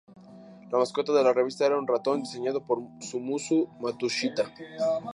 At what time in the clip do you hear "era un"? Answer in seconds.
1.67-1.85